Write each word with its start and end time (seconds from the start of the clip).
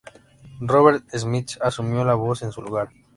Robert 0.61 1.03
Smith 1.13 1.59
asumió 1.61 2.03
la 2.03 2.15
voz 2.15 2.41
en 2.41 2.51
su 2.51 2.63
lugar. 2.63 2.89